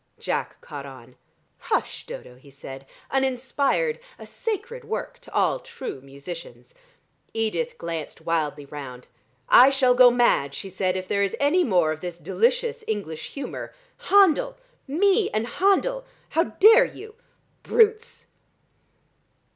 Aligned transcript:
Jack 0.17 0.59
caught 0.61 0.87
on. 0.87 1.15
"Hush, 1.59 2.07
Dodo," 2.07 2.33
he 2.35 2.49
said, 2.49 2.87
"an 3.11 3.23
inspired, 3.23 3.99
a 4.17 4.25
sacred 4.25 4.83
work 4.83 5.19
to 5.19 5.31
all 5.31 5.59
true 5.59 6.01
musicians." 6.01 6.73
Edith 7.35 7.77
glanced 7.77 8.19
wildly 8.21 8.65
round. 8.65 9.07
"I 9.47 9.69
shall 9.69 9.93
go 9.93 10.09
mad," 10.09 10.55
she 10.55 10.71
said, 10.71 10.97
"if 10.97 11.07
there 11.07 11.21
is 11.21 11.35
any 11.39 11.63
more 11.63 11.91
of 11.91 12.01
this 12.01 12.17
delicious 12.17 12.83
English 12.87 13.33
humour. 13.33 13.75
Handel! 14.09 14.57
Me 14.87 15.29
and 15.35 15.45
Handel! 15.45 16.03
How 16.29 16.45
dare 16.45 16.85
you? 16.85 17.13
Brutes!" 17.61 18.25